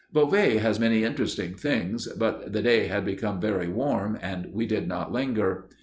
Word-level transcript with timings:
Beauvais 0.11 0.57
has 0.57 0.79
many 0.79 1.03
interesting 1.03 1.53
things, 1.53 2.07
but 2.13 2.51
the 2.53 2.63
day 2.63 2.87
had 2.87 3.05
become 3.05 3.39
very 3.39 3.67
warm, 3.67 4.17
and 4.19 4.51
we 4.51 4.65
did 4.65 4.87
not 4.87 5.11
linger. 5.11 5.65